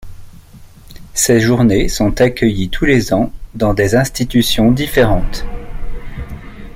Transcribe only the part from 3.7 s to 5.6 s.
des institutions différentes.